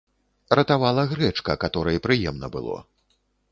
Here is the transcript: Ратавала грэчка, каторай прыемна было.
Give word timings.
Ратавала 0.59 1.03
грэчка, 1.11 1.57
каторай 1.65 2.01
прыемна 2.07 2.53
было. 2.59 2.81